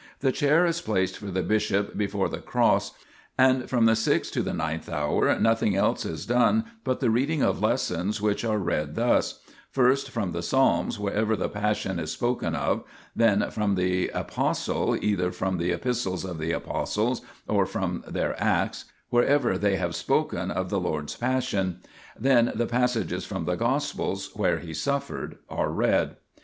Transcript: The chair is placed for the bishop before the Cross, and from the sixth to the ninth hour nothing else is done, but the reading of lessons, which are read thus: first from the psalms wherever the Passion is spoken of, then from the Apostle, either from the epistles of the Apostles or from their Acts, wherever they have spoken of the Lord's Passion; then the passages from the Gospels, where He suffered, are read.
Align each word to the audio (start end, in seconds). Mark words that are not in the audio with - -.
The 0.21 0.31
chair 0.31 0.65
is 0.65 0.81
placed 0.81 1.17
for 1.19 1.27
the 1.27 1.43
bishop 1.43 1.95
before 1.95 2.27
the 2.27 2.39
Cross, 2.39 2.93
and 3.37 3.69
from 3.69 3.85
the 3.85 3.95
sixth 3.95 4.33
to 4.33 4.41
the 4.41 4.51
ninth 4.51 4.89
hour 4.89 5.37
nothing 5.39 5.75
else 5.75 6.05
is 6.05 6.25
done, 6.25 6.65
but 6.83 7.01
the 7.01 7.11
reading 7.11 7.43
of 7.43 7.61
lessons, 7.61 8.19
which 8.19 8.43
are 8.43 8.57
read 8.57 8.95
thus: 8.95 9.41
first 9.69 10.09
from 10.09 10.31
the 10.31 10.41
psalms 10.41 10.97
wherever 10.97 11.35
the 11.35 11.49
Passion 11.49 11.99
is 11.99 12.09
spoken 12.11 12.55
of, 12.55 12.83
then 13.15 13.51
from 13.51 13.75
the 13.75 14.09
Apostle, 14.09 14.97
either 14.99 15.31
from 15.31 15.59
the 15.59 15.71
epistles 15.71 16.25
of 16.25 16.39
the 16.39 16.51
Apostles 16.51 17.21
or 17.47 17.67
from 17.67 18.03
their 18.07 18.33
Acts, 18.41 18.85
wherever 19.11 19.55
they 19.55 19.75
have 19.75 19.95
spoken 19.95 20.49
of 20.49 20.71
the 20.71 20.79
Lord's 20.79 21.15
Passion; 21.15 21.79
then 22.19 22.51
the 22.55 22.65
passages 22.65 23.23
from 23.23 23.45
the 23.45 23.53
Gospels, 23.55 24.31
where 24.33 24.57
He 24.57 24.73
suffered, 24.73 25.37
are 25.47 25.69
read. 25.69 26.15